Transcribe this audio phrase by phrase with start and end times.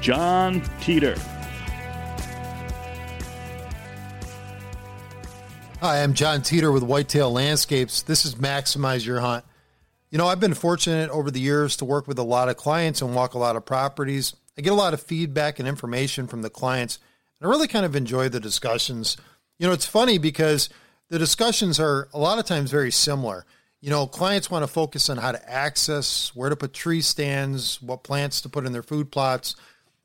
[0.00, 1.16] John Teeter.
[5.80, 8.02] Hi, I'm John Teeter with Whitetail Landscapes.
[8.02, 9.44] This is Maximize Your Hunt.
[10.10, 13.02] You know, I've been fortunate over the years to work with a lot of clients
[13.02, 14.34] and walk a lot of properties.
[14.56, 16.98] I get a lot of feedback and information from the clients,
[17.40, 19.16] and I really kind of enjoy the discussions.
[19.58, 20.68] You know, it's funny because
[21.08, 23.44] the discussions are a lot of times very similar.
[23.80, 27.82] You know, clients want to focus on how to access, where to put tree stands,
[27.82, 29.54] what plants to put in their food plots.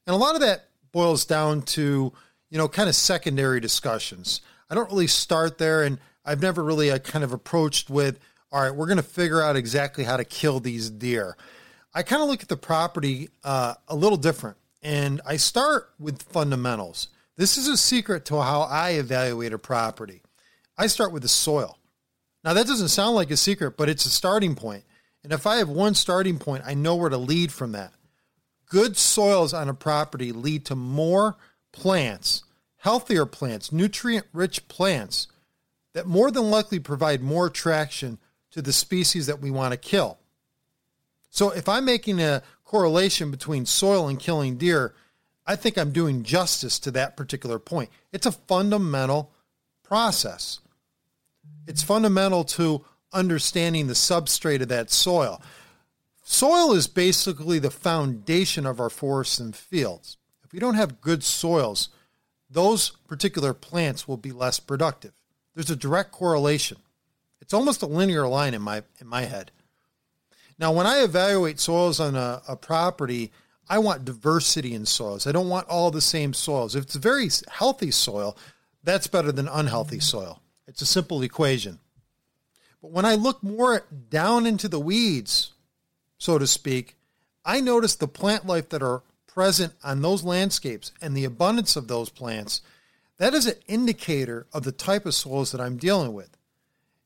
[0.05, 2.13] And a lot of that boils down to,
[2.49, 4.41] you know, kind of secondary discussions.
[4.69, 8.19] I don't really start there, and I've never really uh, kind of approached with,
[8.51, 11.37] all right, we're going to figure out exactly how to kill these deer.
[11.93, 16.21] I kind of look at the property uh, a little different, and I start with
[16.23, 17.09] fundamentals.
[17.35, 20.21] This is a secret to how I evaluate a property.
[20.77, 21.77] I start with the soil.
[22.43, 24.83] Now, that doesn't sound like a secret, but it's a starting point.
[25.23, 27.93] And if I have one starting point, I know where to lead from that.
[28.73, 31.35] Good soils on a property lead to more
[31.71, 32.43] plants
[32.77, 35.27] healthier plants, nutrient rich plants
[35.93, 38.17] that more than likely provide more attraction
[38.49, 40.17] to the species that we want to kill.
[41.29, 44.95] So if I'm making a correlation between soil and killing deer,
[45.45, 47.91] I think I'm doing justice to that particular point.
[48.11, 49.31] It's a fundamental
[49.83, 50.59] process.
[51.67, 52.83] It's fundamental to
[53.13, 55.41] understanding the substrate of that soil.
[56.23, 60.17] Soil is basically the foundation of our forests and fields.
[60.43, 61.89] If we don't have good soils,
[62.49, 65.11] those particular plants will be less productive.
[65.53, 66.77] There's a direct correlation.
[67.41, 69.51] It's almost a linear line in my in my head.
[70.57, 73.31] Now, when I evaluate soils on a, a property,
[73.67, 75.27] I want diversity in soils.
[75.27, 76.75] I don't want all the same soils.
[76.75, 78.37] If it's very healthy soil,
[78.83, 80.01] that's better than unhealthy mm-hmm.
[80.01, 80.41] soil.
[80.67, 81.79] It's a simple equation.
[82.81, 85.52] But when I look more down into the weeds,
[86.23, 86.95] so to speak,
[87.43, 91.89] I notice the plant life that are present on those landscapes and the abundance of
[91.89, 92.61] those plants,
[93.17, 96.37] that is an indicator of the type of soils that I'm dealing with.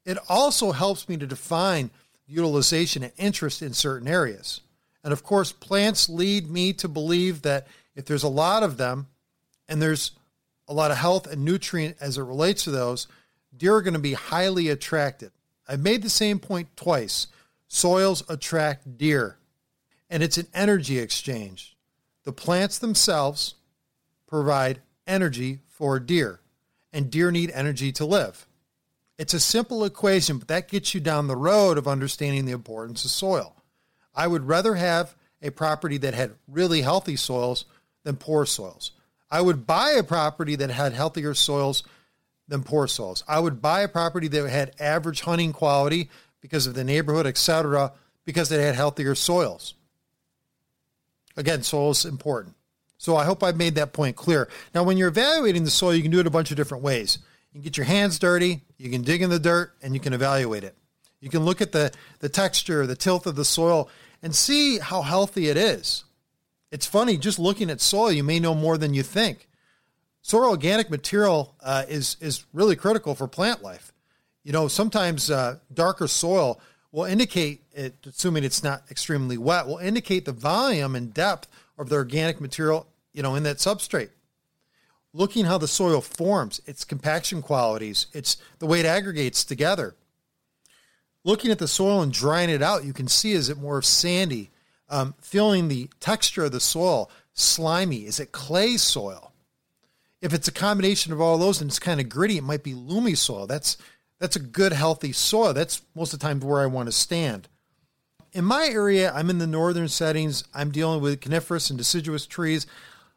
[0.06, 1.89] It also helps me to define
[2.27, 4.61] utilization and interest in certain areas.
[5.03, 9.07] And of course, plants lead me to believe that if there's a lot of them
[9.67, 10.11] and there's
[10.67, 13.07] a lot of health and nutrient as it relates to those,
[13.57, 15.31] deer are going to be highly attracted.
[15.67, 17.25] I've made the same point twice.
[17.67, 19.38] Soils attract deer,
[20.09, 21.75] and it's an energy exchange.
[22.24, 23.56] The plants themselves
[24.27, 26.39] provide energy for deer,
[26.92, 28.47] and deer need energy to live.
[29.18, 33.03] It's a simple equation, but that gets you down the road of understanding the importance
[33.03, 33.56] of soil.
[34.13, 37.65] I would rather have a property that had really healthy soils
[38.03, 38.92] than poor soils.
[39.30, 41.83] I would buy a property that had healthier soils
[42.47, 43.24] than poor soils.
[43.27, 46.09] I would buy a property that had average hunting quality
[46.42, 47.94] because of the neighborhood, etc.,
[48.25, 49.74] because they had healthier soils.
[51.36, 52.56] Again, soil is important.
[52.98, 54.50] So I hope I've made that point clear.
[54.74, 57.19] Now, when you're evaluating the soil, you can do it a bunch of different ways.
[57.51, 60.13] You can get your hands dirty, you can dig in the dirt, and you can
[60.13, 60.75] evaluate it.
[61.19, 63.90] You can look at the, the texture, the tilth of the soil,
[64.22, 66.04] and see how healthy it is.
[66.72, 69.48] It's funny, just looking at soil, you may know more than you think.
[70.22, 73.94] Soil organic material uh, is, is really critical for plant life.
[74.47, 76.61] You know, sometimes uh, darker soil
[76.94, 81.89] will indicate, it, assuming it's not extremely wet, will indicate the volume and depth of
[81.89, 84.11] the organic material, you know, in that substrate.
[85.11, 89.95] Looking how the soil forms, its compaction qualities, it's the way it aggregates together.
[91.25, 94.49] Looking at the soil and drying it out, you can see is it more sandy,
[94.88, 99.33] um, feeling the texture of the soil, slimy, is it clay soil?
[100.21, 102.73] If it's a combination of all those and it's kind of gritty, it might be
[102.73, 103.45] loamy soil.
[103.45, 103.77] That's
[104.19, 105.54] that's a good, healthy soil.
[105.54, 107.48] That's most of the time where I want to stand.
[108.34, 110.44] In my area, I'm in the northern settings.
[110.54, 112.68] I'm dealing with coniferous and deciduous trees,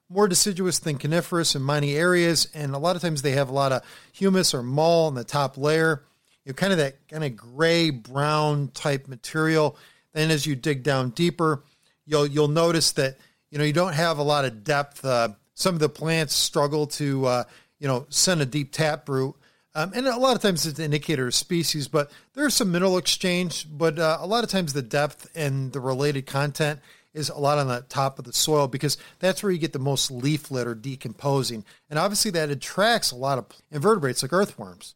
[0.08, 2.48] more deciduous than coniferous in many areas.
[2.54, 3.82] And a lot of times they have a lot of
[4.12, 6.04] humus or mold in the top layer.
[6.44, 9.76] You know, kind of that kind of gray brown type material.
[10.12, 11.62] Then as you dig down deeper,
[12.06, 13.18] you'll you'll notice that
[13.50, 15.04] you know you don't have a lot of depth.
[15.04, 17.44] Uh, some of the plants struggle to uh,
[17.78, 19.34] you know send a deep tap root
[19.74, 22.98] um, and a lot of times it's an indicator of species, but there's some mineral
[22.98, 23.66] exchange.
[23.70, 26.80] But uh, a lot of times the depth and the related content
[27.14, 29.78] is a lot on the top of the soil because that's where you get the
[29.78, 31.64] most leaf litter decomposing.
[31.88, 34.94] And obviously that attracts a lot of invertebrates like earthworms.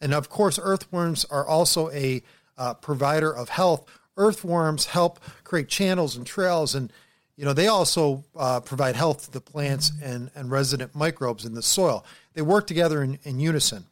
[0.00, 2.22] And of course, earthworms are also a
[2.58, 3.88] uh, provider of health.
[4.16, 6.92] Earthworms help create channels and trails and
[7.34, 11.54] you know, they also uh, provide health to the plants and, and resident microbes in
[11.54, 12.04] the soil.
[12.34, 13.86] They work together in, in unison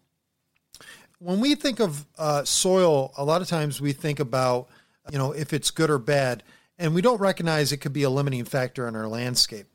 [1.20, 4.68] when we think of uh, soil, a lot of times we think about,
[5.12, 6.42] you know, if it's good or bad,
[6.78, 9.66] and we don't recognize it could be a limiting factor in our landscape.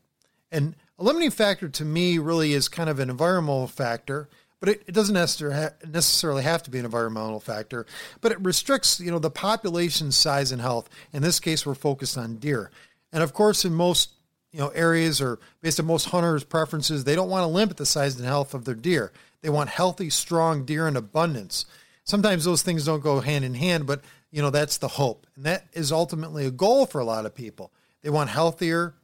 [0.52, 4.28] And a limiting factor to me really is kind of an environmental factor,
[4.60, 7.86] but it, it doesn't necessarily have to be an environmental factor,
[8.22, 10.90] but it restricts, you know, the population size and health.
[11.14, 12.72] In this case, we're focused on deer.
[13.14, 14.10] And of course, in most
[14.52, 17.86] you know areas or based on most hunters' preferences, they don't want to limit the
[17.86, 19.12] size and health of their deer.
[19.42, 21.66] They want healthy, strong deer in abundance.
[22.04, 24.02] Sometimes those things don't go hand in hand, but
[24.32, 27.34] you know that's the hope, and that is ultimately a goal for a lot of
[27.34, 27.72] people.
[28.02, 28.96] They want healthier,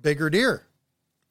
[0.00, 0.66] bigger deer,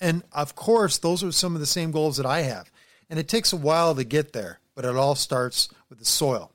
[0.03, 2.69] and of course, those are some of the same goals that I have.
[3.09, 6.51] And it takes a while to get there, but it all starts with the soil.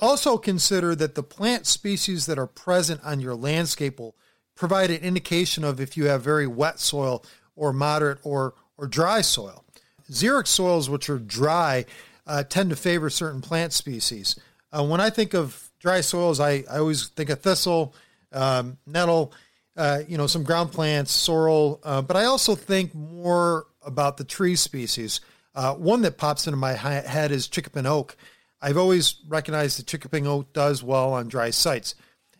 [0.00, 4.16] Also, consider that the plant species that are present on your landscape will
[4.54, 7.22] provide an indication of if you have very wet soil
[7.54, 9.64] or moderate or, or dry soil.
[10.10, 11.84] Xeric soils, which are dry,
[12.26, 14.38] uh, tend to favor certain plant species.
[14.72, 17.94] Uh, when I think of dry soils, I, I always think of thistle,
[18.32, 19.32] um, nettle,
[19.76, 24.24] uh, you know, some ground plants, sorrel, uh, but I also think more about the
[24.24, 25.20] tree species.
[25.54, 28.16] Uh, one that pops into my head is chinkapin oak.
[28.60, 31.94] I've always recognized that chinkapin oak does well on dry sites.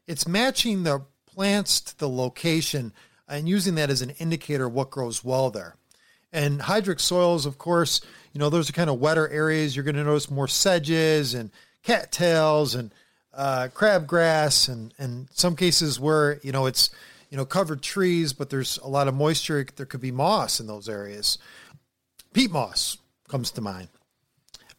[0.06, 2.93] It's matching the plants to the location
[3.26, 5.76] and using that as an indicator of what grows well there.
[6.32, 8.00] And hydric soils, of course,
[8.32, 9.74] you know, those are kind of wetter areas.
[9.74, 11.50] You're going to notice more sedges and
[11.82, 12.92] cattails and
[13.34, 16.90] uh, crabgrass and, and some cases where, you know, it's,
[17.30, 19.66] you know, covered trees, but there's a lot of moisture.
[19.76, 21.38] There could be moss in those areas.
[22.32, 22.98] Peat moss
[23.28, 23.88] comes to mind.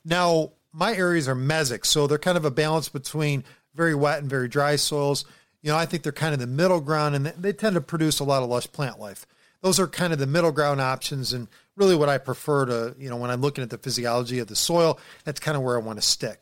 [0.05, 3.43] Now, my areas are mesic, so they're kind of a balance between
[3.75, 5.25] very wet and very dry soils.
[5.61, 8.19] You know, I think they're kind of the middle ground, and they tend to produce
[8.19, 9.25] a lot of lush plant life.
[9.61, 13.09] Those are kind of the middle ground options, and really what I prefer to, you
[13.09, 15.81] know, when I'm looking at the physiology of the soil, that's kind of where I
[15.81, 16.39] want to stick.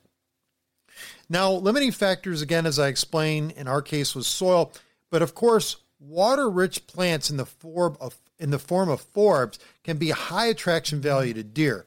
[1.29, 4.71] Now, limiting factors, again, as I explained, in our case was soil,
[5.11, 9.97] but of course, water-rich plants in the form of in the form of forbs can
[9.97, 11.85] be a high attraction value to deer.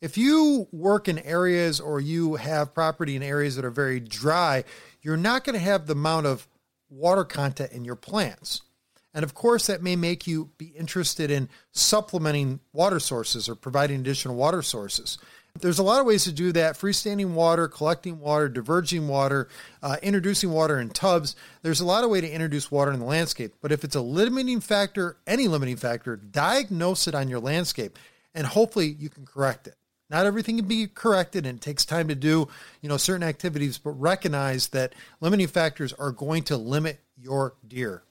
[0.00, 4.64] If you work in areas or you have property in areas that are very dry,
[5.02, 6.48] you're not going to have the amount of
[6.88, 8.62] water content in your plants.
[9.14, 14.00] And of course, that may make you be interested in supplementing water sources or providing
[14.00, 15.18] additional water sources.
[15.60, 19.48] There's a lot of ways to do that freestanding water, collecting water, diverging water,
[19.84, 21.36] uh, introducing water in tubs.
[21.62, 23.54] There's a lot of way to introduce water in the landscape.
[23.62, 27.96] But if it's a limiting factor, any limiting factor, diagnose it on your landscape
[28.34, 29.76] and hopefully you can correct it.
[30.10, 32.48] Not everything can be corrected and it takes time to do,
[32.80, 38.02] you know, certain activities, but recognize that limiting factors are going to limit your deer.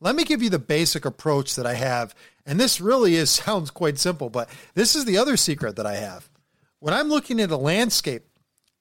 [0.00, 2.14] Let me give you the basic approach that I have.
[2.44, 5.96] And this really is sounds quite simple, but this is the other secret that I
[5.96, 6.28] have.
[6.80, 8.24] When I'm looking at a landscape,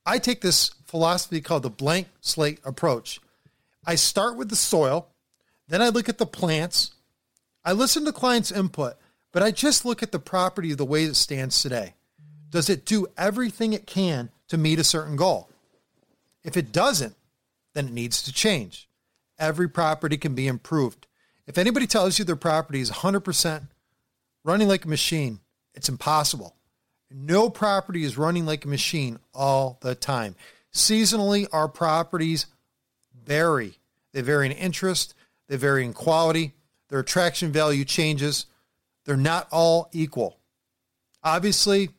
[0.05, 3.19] I take this philosophy called the blank slate approach.
[3.85, 5.07] I start with the soil,
[5.67, 6.91] then I look at the plants.
[7.63, 8.95] I listen to clients' input,
[9.31, 11.95] but I just look at the property the way it stands today.
[12.49, 15.49] Does it do everything it can to meet a certain goal?
[16.43, 17.15] If it doesn't,
[17.73, 18.87] then it needs to change.
[19.37, 21.07] Every property can be improved.
[21.47, 23.67] If anybody tells you their property is 100%
[24.43, 25.39] running like a machine,
[25.73, 26.55] it's impossible.
[27.11, 30.35] No property is running like a machine all the time.
[30.73, 32.47] Seasonally, our properties
[33.25, 33.79] vary.
[34.11, 35.13] They vary in interest,
[35.47, 36.53] they vary in quality,
[36.89, 38.45] their attraction value changes.
[39.05, 40.39] They're not all equal.
[41.23, 41.89] Obviously,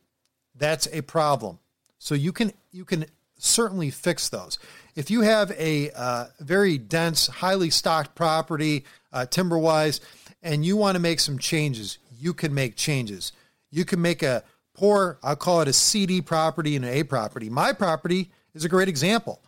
[0.55, 1.59] that's a problem.
[1.99, 3.05] So you can you can
[3.47, 4.59] certainly fix those.
[4.95, 10.01] If you have a uh, very dense, highly stocked property, uh, timber wise,
[10.41, 13.31] and you want to make some changes, you can make changes.
[13.69, 17.49] You can make a poor, I'll call it a CD property and an A property.
[17.49, 19.41] My property is a great example.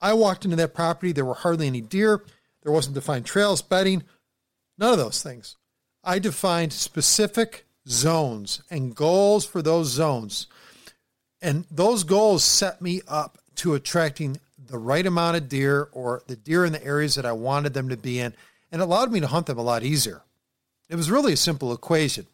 [0.00, 2.24] I walked into that property, there were hardly any deer,
[2.62, 4.04] there wasn't defined trails, bedding,
[4.78, 5.56] none of those things.
[6.02, 10.46] I defined specific zones and goals for those zones.
[11.40, 16.36] And those goals set me up to attracting the right amount of deer or the
[16.36, 18.34] deer in the areas that I wanted them to be in
[18.72, 20.22] and allowed me to hunt them a lot easier.
[20.88, 22.26] It was really a simple equation.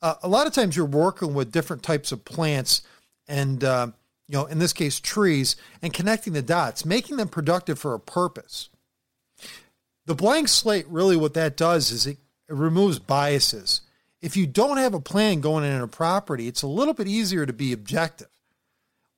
[0.00, 2.82] Uh, a lot of times you're working with different types of plants
[3.28, 3.88] and, uh,
[4.28, 8.00] you know, in this case, trees, and connecting the dots, making them productive for a
[8.00, 8.68] purpose.
[10.06, 13.82] The blank slate, really, what that does is it, it removes biases.
[14.20, 17.46] If you don't have a plan going in a property, it's a little bit easier
[17.46, 18.28] to be objective.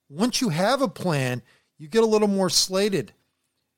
[0.09, 1.41] Once you have a plan,
[1.77, 3.13] you get a little more slated.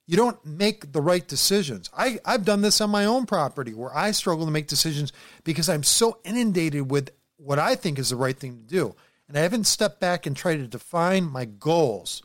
[0.05, 1.89] You don't make the right decisions.
[1.95, 5.11] I, I've done this on my own property where I struggle to make decisions
[5.43, 8.95] because I'm so inundated with what I think is the right thing to do.
[9.27, 12.23] And I haven't stepped back and tried to define my goals.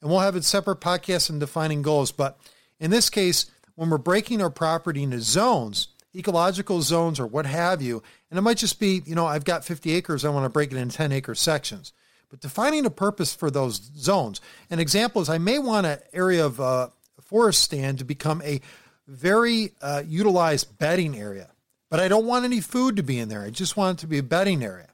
[0.00, 2.10] And we'll have a separate podcast on defining goals.
[2.10, 2.38] But
[2.80, 7.80] in this case, when we're breaking our property into zones, ecological zones or what have
[7.80, 10.50] you, and it might just be, you know, I've got 50 acres, I want to
[10.50, 11.92] break it into 10 acre sections
[12.30, 14.40] but defining a purpose for those zones.
[14.70, 16.88] An example is I may want an area of uh,
[17.20, 18.60] forest stand to become a
[19.06, 21.50] very uh, utilized bedding area,
[21.90, 23.42] but I don't want any food to be in there.
[23.42, 24.88] I just want it to be a bedding area.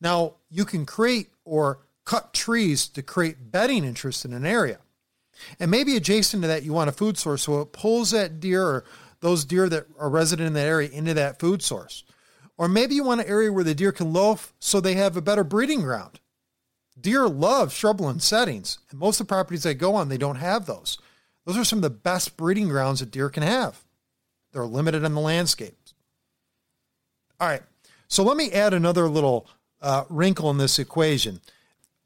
[0.00, 4.78] Now, you can create or cut trees to create bedding interest in an area.
[5.58, 8.62] And maybe adjacent to that, you want a food source so it pulls that deer
[8.62, 8.84] or
[9.20, 12.04] those deer that are resident in that area into that food source.
[12.56, 15.22] Or maybe you want an area where the deer can loaf so they have a
[15.22, 16.20] better breeding ground.
[17.00, 20.66] Deer love shrubland settings, and most of the properties they go on, they don't have
[20.66, 20.98] those.
[21.44, 23.84] Those are some of the best breeding grounds that deer can have.
[24.52, 25.94] They're limited in the landscapes.
[27.40, 27.62] All right,
[28.06, 29.48] so let me add another little
[29.82, 31.40] uh, wrinkle in this equation.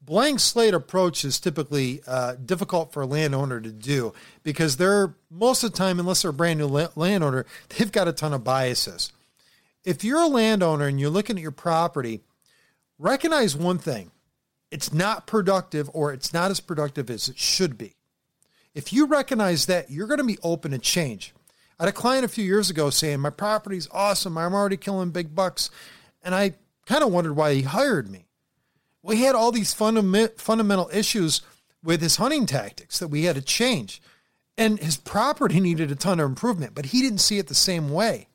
[0.01, 5.63] Blank slate approach is typically uh, difficult for a landowner to do because they're most
[5.63, 8.43] of the time, unless they're a brand new la- landowner, they've got a ton of
[8.43, 9.11] biases.
[9.85, 12.21] If you're a landowner and you're looking at your property,
[12.97, 14.09] recognize one thing
[14.71, 17.95] it's not productive or it's not as productive as it should be.
[18.73, 21.33] If you recognize that, you're going to be open to change.
[21.79, 24.37] I had a client a few years ago saying, My property's awesome.
[24.37, 25.69] I'm already killing big bucks.
[26.21, 26.53] And I
[26.85, 28.25] kind of wondered why he hired me.
[29.01, 31.41] We had all these fundament, fundamental issues
[31.83, 34.01] with his hunting tactics that we had to change.
[34.57, 37.89] And his property needed a ton of improvement, but he didn't see it the same
[37.89, 38.27] way.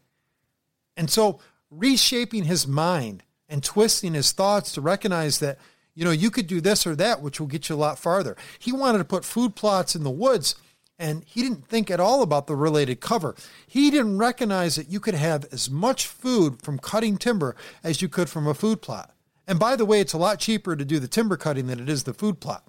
[0.97, 5.59] And so reshaping his mind and twisting his thoughts to recognize that
[5.95, 8.37] you know, you could do this or that, which will get you a lot farther.
[8.59, 10.57] He wanted to put food plots in the woods,
[10.99, 13.35] and he didn't think at all about the related cover.
[13.67, 18.09] He didn't recognize that you could have as much food from cutting timber as you
[18.09, 19.15] could from a food plot.
[19.47, 21.89] And by the way, it's a lot cheaper to do the timber cutting than it
[21.89, 22.65] is the food plot.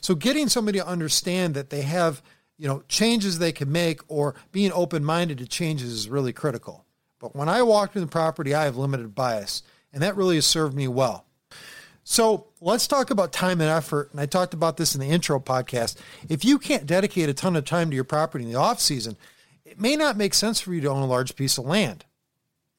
[0.00, 2.22] So getting somebody to understand that they have,
[2.58, 6.84] you know, changes they can make or being open-minded to changes is really critical.
[7.18, 9.62] But when I walked in the property, I have limited bias,
[9.92, 11.26] and that really has served me well.
[12.10, 14.10] So let's talk about time and effort.
[14.10, 15.94] And I talked about this in the intro podcast.
[16.28, 19.16] If you can't dedicate a ton of time to your property in the off season,
[19.64, 22.04] it may not make sense for you to own a large piece of land.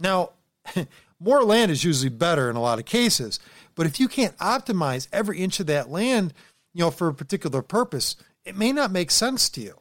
[0.01, 0.31] Now,
[1.21, 3.39] more land is usually better in a lot of cases,
[3.73, 6.33] but if you can't optimize every inch of that land,
[6.73, 9.79] you know, for a particular purpose, it may not make sense to you.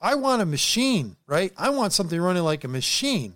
[0.00, 1.52] I want a machine, right?
[1.58, 3.34] I want something running like a machine.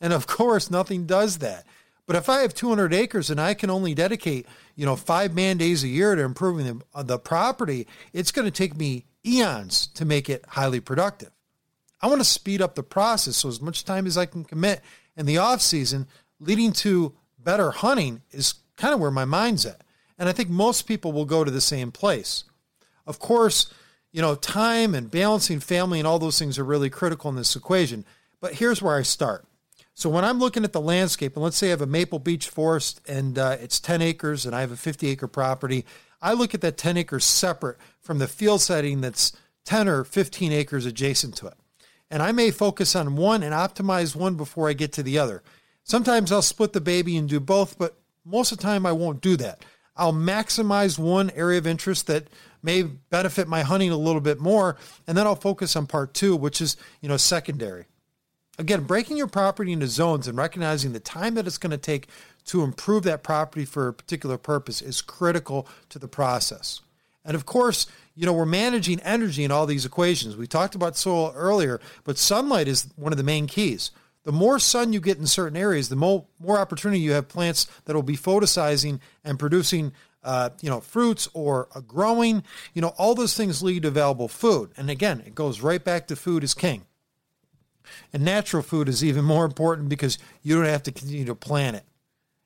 [0.00, 1.66] And of course, nothing does that.
[2.06, 4.46] But if I have 200 acres and I can only dedicate,
[4.76, 8.44] you know, five man days a year to improving the, uh, the property, it's going
[8.44, 11.30] to take me eons to make it highly productive.
[12.00, 14.82] I want to speed up the process so as much time as I can commit
[15.16, 16.06] in the off season,
[16.38, 19.82] leading to better hunting is kind of where my mind's at.
[20.18, 22.44] And I think most people will go to the same place.
[23.06, 23.72] Of course,
[24.12, 27.56] you know, time and balancing family and all those things are really critical in this
[27.56, 28.04] equation.
[28.40, 29.44] But here's where I start.
[29.96, 32.50] So when I'm looking at the landscape, and let's say I have a Maple Beech
[32.50, 35.86] forest and uh, it's 10 acres and I have a 50 acre property,
[36.20, 39.32] I look at that 10 acres separate from the field setting that's
[39.64, 41.54] 10 or 15 acres adjacent to it.
[42.10, 45.42] And I may focus on one and optimize one before I get to the other.
[45.82, 49.22] Sometimes I'll split the baby and do both, but most of the time I won't
[49.22, 49.64] do that.
[49.96, 52.28] I'll maximize one area of interest that
[52.62, 54.76] may benefit my hunting a little bit more,
[55.06, 57.86] and then I'll focus on part two, which is, you know, secondary.
[58.58, 62.08] Again, breaking your property into zones and recognizing the time that it's going to take
[62.46, 66.80] to improve that property for a particular purpose is critical to the process.
[67.24, 70.36] And of course, you know, we're managing energy in all these equations.
[70.36, 73.90] We talked about soil earlier, but sunlight is one of the main keys.
[74.22, 77.66] The more sun you get in certain areas, the more, more opportunity you have plants
[77.84, 79.92] that will be photosizing and producing,
[80.24, 82.42] uh, you know, fruits or growing.
[82.74, 84.72] You know, all those things lead to available food.
[84.76, 86.86] And again, it goes right back to food is king.
[88.12, 91.76] And natural food is even more important because you don't have to continue to plant
[91.76, 91.84] it.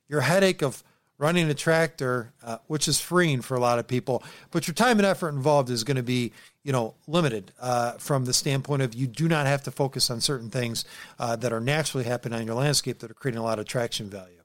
[0.07, 0.83] Your headache of
[1.17, 4.97] running a tractor, uh, which is freeing for a lot of people, but your time
[4.97, 6.33] and effort involved is going to be,
[6.63, 10.19] you know, limited uh, from the standpoint of you do not have to focus on
[10.19, 10.83] certain things
[11.19, 14.09] uh, that are naturally happening on your landscape that are creating a lot of traction
[14.09, 14.41] value.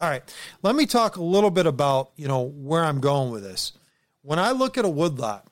[0.00, 0.22] All right,
[0.62, 3.72] let me talk a little bit about, you know, where I'm going with this.
[4.22, 5.46] When I look at a woodlot,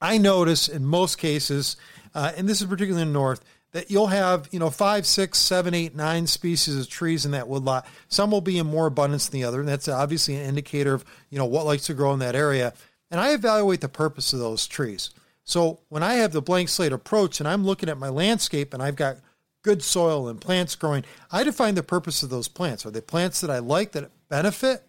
[0.00, 1.76] I notice in most cases,
[2.14, 5.38] uh, and this is particularly in the north, that you'll have, you know, five, six,
[5.38, 7.86] seven, eight, nine species of trees in that woodlot.
[8.08, 11.04] Some will be in more abundance than the other, and that's obviously an indicator of,
[11.30, 12.72] you know, what likes to grow in that area.
[13.10, 15.10] And I evaluate the purpose of those trees.
[15.44, 18.82] So when I have the blank slate approach and I'm looking at my landscape and
[18.82, 19.16] I've got
[19.62, 22.86] good soil and plants growing, I define the purpose of those plants.
[22.86, 24.84] Are they plants that I like that benefit,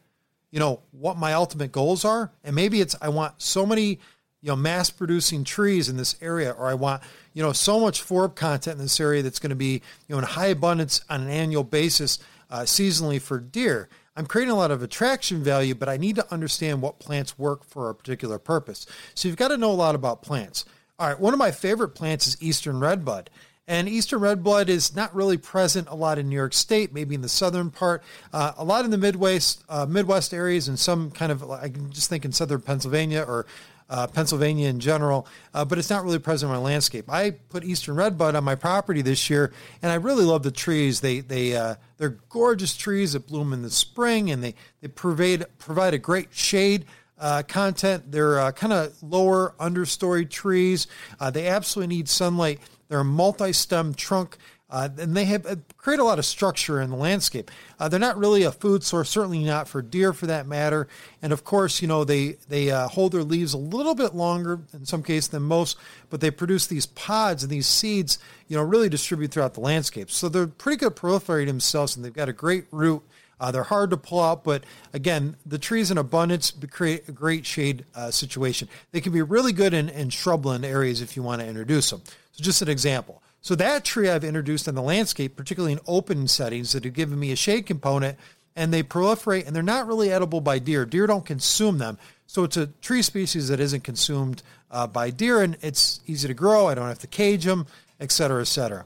[0.52, 2.32] you know, what my ultimate goals are?
[2.44, 4.00] And maybe it's I want so many
[4.42, 7.02] you know mass producing trees in this area or i want
[7.34, 10.18] you know so much forb content in this area that's going to be you know
[10.18, 12.20] in high abundance on an annual basis
[12.50, 13.88] uh, seasonally for deer.
[14.18, 17.64] I'm creating a lot of attraction value but i need to understand what plants work
[17.64, 18.86] for a particular purpose.
[19.14, 20.66] So you've got to know a lot about plants.
[21.00, 23.30] All right one of my favorite plants is eastern redbud.
[23.68, 27.22] And eastern redbud is not really present a lot in New York State, maybe in
[27.22, 31.32] the southern part, uh, a lot in the Midwest, uh, Midwest areas, and some kind
[31.32, 33.46] of I can just think in southern Pennsylvania or
[33.92, 37.06] uh, Pennsylvania in general, uh, but it's not really present in my landscape.
[37.10, 39.52] I put eastern redbud on my property this year,
[39.82, 41.02] and I really love the trees.
[41.02, 45.46] They they uh, they're gorgeous trees that bloom in the spring, and they they provide
[45.60, 46.86] provide a great shade.
[47.20, 48.12] Uh, content.
[48.12, 50.88] They're uh, kind of lower understory trees.
[51.20, 52.60] Uh, they absolutely need sunlight.
[52.88, 54.40] They're a multi-stem trunk
[54.72, 57.52] uh, and they have uh, create a lot of structure in the landscape.
[57.78, 60.88] Uh, they're not really a food source, certainly not for deer for that matter.
[61.22, 64.62] And of course, you know they they uh, hold their leaves a little bit longer
[64.74, 65.78] in some cases than most,
[66.10, 70.10] but they produce these pods and these seeds, you know, really distribute throughout the landscape.
[70.10, 73.04] So they're pretty good proliferating themselves, and they've got a great root.
[73.42, 77.44] Uh, they're hard to pull out, but again, the trees in abundance create a great
[77.44, 78.70] shade uh, situation.
[78.92, 82.04] They can be really good in, in shrubland areas if you want to introduce them.
[82.34, 83.22] So, just an example.
[83.42, 87.20] So that tree I've introduced in the landscape, particularly in open settings that have given
[87.20, 88.18] me a shade component
[88.56, 90.86] and they proliferate and they're not really edible by deer.
[90.86, 91.98] Deer don't consume them.
[92.28, 96.34] So it's a tree species that isn't consumed uh, by deer and it's easy to
[96.34, 96.68] grow.
[96.68, 97.66] I don't have to cage them,
[98.00, 98.86] et cetera, et cetera.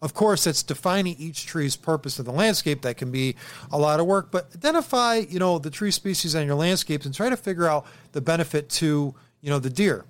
[0.00, 2.82] Of course, it's defining each tree's purpose in the landscape.
[2.82, 3.36] That can be
[3.70, 7.14] a lot of work, but identify, you know, the tree species on your landscapes and
[7.14, 10.04] try to figure out the benefit to, you know, the deer.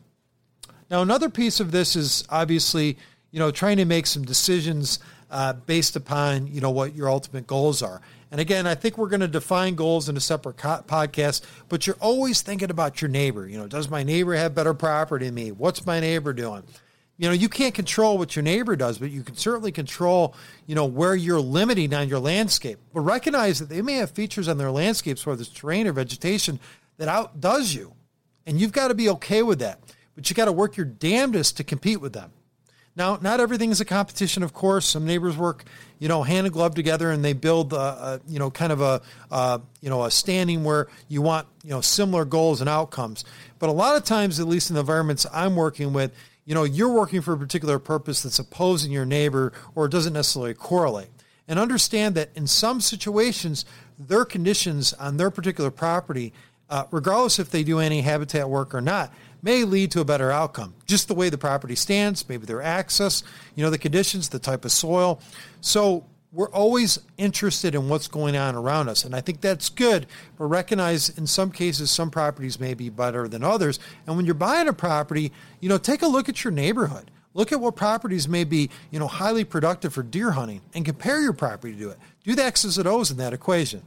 [0.90, 2.96] Now, another piece of this is obviously
[3.32, 7.46] you know, trying to make some decisions uh, based upon, you know, what your ultimate
[7.46, 8.00] goals are.
[8.30, 11.86] And again, I think we're going to define goals in a separate co- podcast, but
[11.86, 13.48] you're always thinking about your neighbor.
[13.48, 15.50] You know, does my neighbor have better property than me?
[15.50, 16.62] What's my neighbor doing?
[17.18, 20.34] You know, you can't control what your neighbor does, but you can certainly control,
[20.66, 22.78] you know, where you're limiting on your landscape.
[22.92, 26.58] But recognize that they may have features on their landscapes, whether it's terrain or vegetation,
[26.96, 27.94] that outdoes you.
[28.46, 29.78] And you've got to be okay with that.
[30.14, 32.32] But you got to work your damnedest to compete with them.
[32.94, 34.86] Now, not everything is a competition, of course.
[34.86, 35.64] Some neighbors work,
[35.98, 38.82] you know, hand in glove together, and they build, a, a you know, kind of
[38.82, 39.00] a,
[39.30, 43.24] a, you know, a standing where you want, you know, similar goals and outcomes.
[43.58, 46.12] But a lot of times, at least in the environments I'm working with,
[46.44, 50.54] you know, you're working for a particular purpose that's opposing your neighbor, or doesn't necessarily
[50.54, 51.08] correlate.
[51.48, 53.64] And understand that in some situations,
[53.98, 56.32] their conditions on their particular property,
[56.68, 60.30] uh, regardless if they do any habitat work or not, may lead to a better
[60.30, 60.74] outcome.
[60.86, 63.22] Just the way the property stands, maybe their access,
[63.54, 65.20] you know, the conditions, the type of soil.
[65.60, 69.04] So we're always interested in what's going on around us.
[69.04, 70.06] And I think that's good,
[70.38, 73.78] but recognize in some cases some properties may be better than others.
[74.06, 77.10] And when you're buying a property, you know, take a look at your neighborhood.
[77.34, 81.20] Look at what properties may be, you know, highly productive for deer hunting and compare
[81.20, 81.98] your property to it.
[82.24, 83.82] Do the X's and O's in that equation.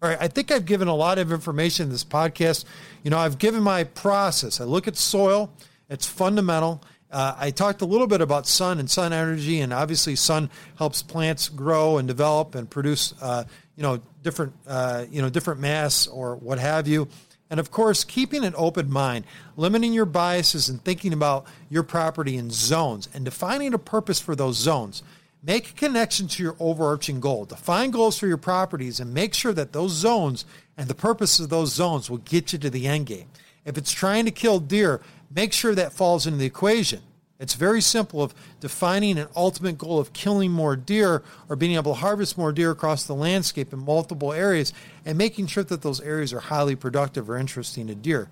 [0.00, 2.64] All right, I think I've given a lot of information in this podcast.
[3.02, 4.60] You know, I've given my process.
[4.60, 5.52] I look at soil
[5.90, 6.84] It's fundamental.
[7.10, 11.02] Uh, I talked a little bit about sun and sun energy, and obviously, sun helps
[11.02, 13.42] plants grow and develop and produce, uh,
[13.74, 17.08] you know, different, uh, you know, different mass or what have you.
[17.50, 19.24] And of course, keeping an open mind,
[19.56, 24.36] limiting your biases, and thinking about your property in zones, and defining a purpose for
[24.36, 25.02] those zones.
[25.42, 27.44] Make a connection to your overarching goal.
[27.44, 30.44] Define goals for your properties, and make sure that those zones
[30.76, 33.28] and the purpose of those zones will get you to the end game.
[33.64, 37.02] If it's trying to kill deer, make sure that falls into the equation.
[37.38, 41.94] It's very simple of defining an ultimate goal of killing more deer or being able
[41.94, 44.72] to harvest more deer across the landscape in multiple areas
[45.04, 48.28] and making sure that those areas are highly productive or interesting to deer.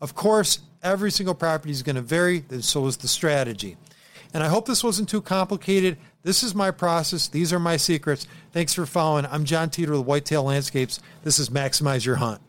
[0.00, 3.76] Of course, every single property is going to vary, and so is the strategy.
[4.32, 5.98] And I hope this wasn't too complicated.
[6.22, 7.28] This is my process.
[7.28, 8.26] These are my secrets.
[8.52, 9.26] Thanks for following.
[9.26, 10.98] I'm John Teeter with Whitetail Landscapes.
[11.22, 12.40] This is Maximize Your Hunt.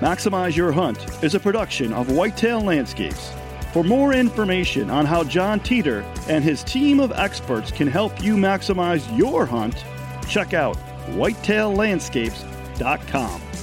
[0.00, 3.32] Maximize Your Hunt is a production of Whitetail Landscapes.
[3.72, 8.36] For more information on how John Teeter and his team of experts can help you
[8.36, 9.84] maximize your hunt,
[10.28, 10.76] check out
[11.08, 13.53] whitetaillandscapes.com.